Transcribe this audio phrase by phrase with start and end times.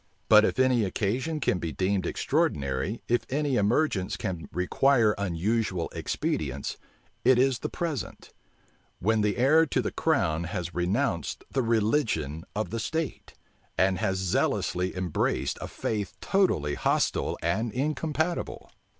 [0.29, 6.75] But if any occasion can be deemed extraordinary, if any emergence can require unusual expedients,
[7.23, 8.31] it is the present;
[8.97, 13.35] when the heir to the crown has renounced the religion of the state,
[13.77, 18.71] and has zealously embraced a faith totally hostile and incompatible.